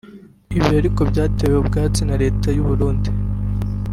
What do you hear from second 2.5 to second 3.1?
y’u Burundi